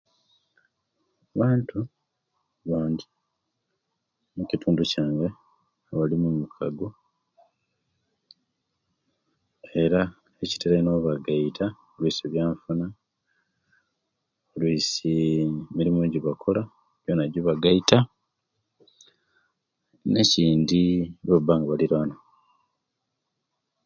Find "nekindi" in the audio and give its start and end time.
20.11-20.83